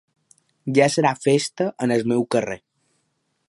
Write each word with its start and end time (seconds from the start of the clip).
Ja 0.77 0.87
serà 0.93 1.11
festa 1.27 1.67
en 1.87 1.93
el 1.99 2.05
meu 2.13 2.27
carrer. 2.37 2.61